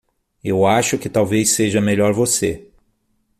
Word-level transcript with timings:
Eu 0.43 0.65
acho 0.65 0.97
que 0.97 1.07
talvez 1.07 1.51
seja 1.51 1.79
melhor 1.79 2.11
você. 2.11 2.67